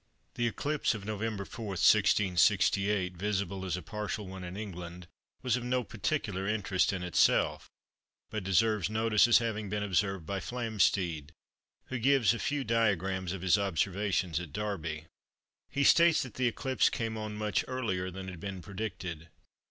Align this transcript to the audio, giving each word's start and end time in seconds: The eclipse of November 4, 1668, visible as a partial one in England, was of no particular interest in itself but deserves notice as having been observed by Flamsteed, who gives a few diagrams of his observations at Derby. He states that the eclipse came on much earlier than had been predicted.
The 0.33 0.47
eclipse 0.47 0.95
of 0.95 1.05
November 1.05 1.45
4, 1.45 1.63
1668, 1.73 3.13
visible 3.15 3.63
as 3.63 3.77
a 3.77 3.83
partial 3.83 4.25
one 4.25 4.43
in 4.43 4.57
England, 4.57 5.05
was 5.43 5.55
of 5.55 5.63
no 5.63 5.83
particular 5.83 6.47
interest 6.47 6.91
in 6.91 7.03
itself 7.03 7.69
but 8.31 8.43
deserves 8.43 8.89
notice 8.89 9.27
as 9.27 9.37
having 9.37 9.69
been 9.69 9.83
observed 9.83 10.25
by 10.25 10.39
Flamsteed, 10.39 11.29
who 11.89 11.99
gives 11.99 12.33
a 12.33 12.39
few 12.39 12.63
diagrams 12.63 13.31
of 13.31 13.43
his 13.43 13.59
observations 13.59 14.39
at 14.39 14.51
Derby. 14.51 15.05
He 15.69 15.83
states 15.83 16.23
that 16.23 16.33
the 16.33 16.47
eclipse 16.47 16.89
came 16.89 17.15
on 17.15 17.35
much 17.35 17.63
earlier 17.67 18.09
than 18.09 18.27
had 18.27 18.39
been 18.39 18.63
predicted. 18.63 19.29